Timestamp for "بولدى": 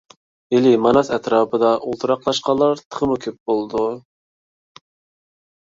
3.53-3.87